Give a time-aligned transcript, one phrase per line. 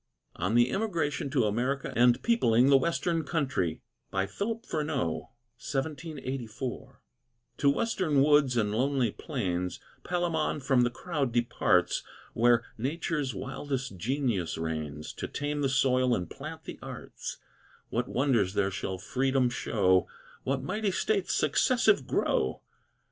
[0.35, 5.29] ON THE EMIGRATION TO AMERICA AND PEOPLING THE WESTERN COUNTRY To
[7.69, 12.01] western woods and lonely plains, Palemon from the crowd departs,
[12.33, 17.37] Where Nature's wildest genius reigns, To tame the soil, and plant the arts
[17.89, 20.07] What wonders there shall freedom show,
[20.43, 22.63] What mighty states successive grow!